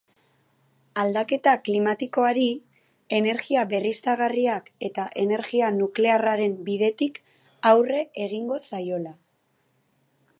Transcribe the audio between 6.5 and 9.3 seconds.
bidetik aurre egingo zaiola.